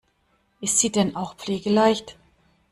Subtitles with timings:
[0.61, 2.17] Ist sie denn auch pflegeleicht?